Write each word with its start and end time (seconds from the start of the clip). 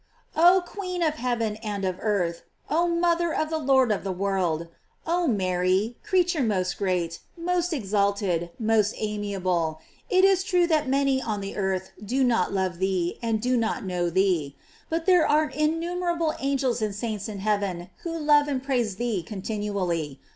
Oh 0.35 0.63
Queen 0.65 1.03
of 1.03 1.13
heaven 1.21 1.57
and 1.57 1.85
of 1.85 1.99
earth, 2.01 2.41
oh 2.71 2.87
mother 2.87 3.35
of 3.35 3.51
the 3.51 3.59
Lord 3.59 3.91
of 3.91 4.03
the 4.03 4.11
world, 4.11 4.67
oh 5.05 5.27
Mary, 5.27 5.95
creature 6.01 6.41
most 6.41 6.79
great, 6.79 7.19
most 7.37 7.71
exalted, 7.71 8.49
most 8.57 8.95
amiable, 8.97 9.79
it 10.09 10.25
is 10.25 10.43
true 10.43 10.65
that 10.65 10.89
many 10.89 11.21
on 11.21 11.39
the 11.39 11.55
earth 11.55 11.91
do 12.03 12.23
not 12.23 12.51
love 12.51 12.79
thee 12.79 13.19
and 13.21 13.41
do 13.43 13.55
not 13.55 13.83
GLORIES 13.83 13.83
OP 13.83 13.85
MJLRY. 13.85 13.87
275 14.09 14.15
know 14.15 14.21
tnee; 14.21 14.55
but 14.89 15.05
there 15.05 15.27
are 15.27 15.49
innumerable 15.51 16.33
angels 16.39 16.81
and 16.81 16.95
saints 16.95 17.27
iu 17.27 17.37
heaven 17.37 17.91
who 17.97 18.17
love 18.17 18.47
and 18.47 18.63
praise 18.63 18.95
thee 18.95 19.21
con 19.21 19.43
tinually. 19.43 20.17